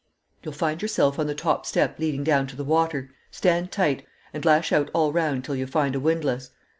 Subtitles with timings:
[0.41, 4.43] "You'll find yourself on the top step leading down to the water; stand tight, and
[4.43, 6.49] lash out all round until you find a windlass.